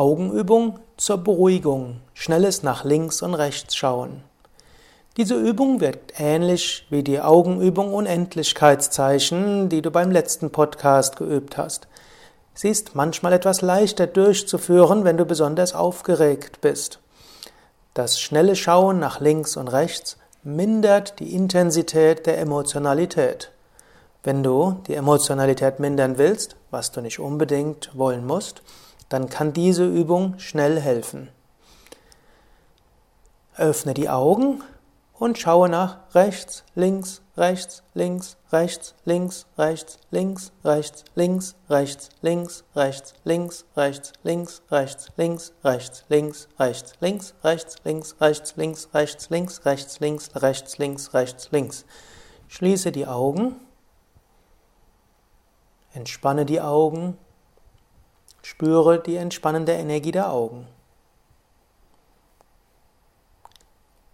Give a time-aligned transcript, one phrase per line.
[0.00, 4.22] Augenübung zur Beruhigung, schnelles nach links und rechts schauen.
[5.18, 11.86] Diese Übung wird ähnlich wie die Augenübung Unendlichkeitszeichen, die du beim letzten Podcast geübt hast.
[12.54, 17.00] Sie ist manchmal etwas leichter durchzuführen, wenn du besonders aufgeregt bist.
[17.92, 23.52] Das schnelle Schauen nach links und rechts mindert die Intensität der Emotionalität.
[24.22, 28.62] Wenn du die Emotionalität mindern willst, was du nicht unbedingt wollen musst,
[29.10, 31.28] dann kann diese Übung schnell helfen.
[33.56, 34.62] Öffne die Augen
[35.20, 42.64] und schaue nach rechts, links, rechts, links, rechts, links, rechts, links, rechts, links, rechts, links,
[42.74, 49.28] rechts, links, rechts, links, rechts, links, rechts, links, rechts, links, rechts, links, rechts, links, rechts,
[49.28, 51.84] links, rechts, links, rechts, links, rechts, links.
[52.48, 53.56] Schließe die Augen.
[55.92, 57.18] Entspanne die Augen.
[58.50, 60.66] Spüre die entspannende Energie der Augen.